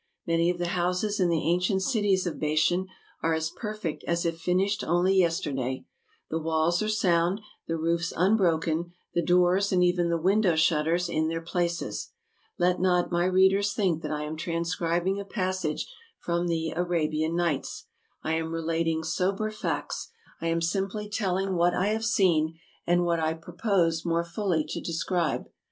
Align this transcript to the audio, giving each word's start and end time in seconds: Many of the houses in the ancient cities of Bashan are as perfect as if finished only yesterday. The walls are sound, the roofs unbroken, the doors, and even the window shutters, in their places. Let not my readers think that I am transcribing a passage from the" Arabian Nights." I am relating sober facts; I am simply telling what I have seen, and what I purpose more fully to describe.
Many 0.25 0.49
of 0.49 0.57
the 0.57 0.69
houses 0.69 1.19
in 1.19 1.29
the 1.29 1.43
ancient 1.47 1.83
cities 1.83 2.25
of 2.25 2.39
Bashan 2.39 2.87
are 3.21 3.35
as 3.35 3.51
perfect 3.51 4.03
as 4.05 4.25
if 4.25 4.39
finished 4.39 4.83
only 4.83 5.13
yesterday. 5.15 5.85
The 6.31 6.39
walls 6.39 6.81
are 6.81 6.89
sound, 6.89 7.39
the 7.67 7.77
roofs 7.77 8.11
unbroken, 8.17 8.93
the 9.13 9.21
doors, 9.21 9.71
and 9.71 9.83
even 9.83 10.09
the 10.09 10.17
window 10.19 10.55
shutters, 10.55 11.07
in 11.07 11.27
their 11.27 11.39
places. 11.43 12.13
Let 12.57 12.79
not 12.79 13.11
my 13.11 13.25
readers 13.25 13.75
think 13.75 14.01
that 14.01 14.09
I 14.09 14.23
am 14.23 14.37
transcribing 14.37 15.19
a 15.19 15.23
passage 15.23 15.85
from 16.17 16.47
the" 16.47 16.71
Arabian 16.75 17.35
Nights." 17.35 17.85
I 18.23 18.33
am 18.33 18.51
relating 18.53 19.03
sober 19.03 19.51
facts; 19.51 20.09
I 20.41 20.47
am 20.47 20.63
simply 20.63 21.09
telling 21.09 21.53
what 21.53 21.75
I 21.75 21.89
have 21.89 22.05
seen, 22.05 22.57
and 22.87 23.05
what 23.05 23.19
I 23.19 23.35
purpose 23.35 24.03
more 24.03 24.23
fully 24.23 24.65
to 24.69 24.81
describe. 24.81 25.43